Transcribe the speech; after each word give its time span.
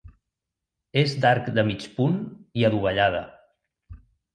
És 1.01 1.13
d'arc 1.27 1.53
de 1.59 1.67
mig 1.69 1.87
punt 2.01 2.19
i 2.63 2.69
adovellada. 2.73 3.25